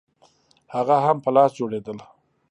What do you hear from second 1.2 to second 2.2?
په لاس جوړېدل